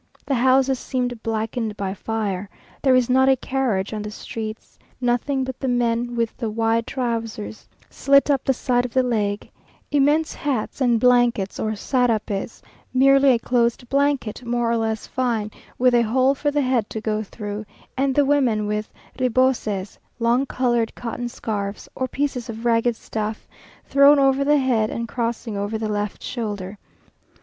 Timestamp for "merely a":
12.91-13.37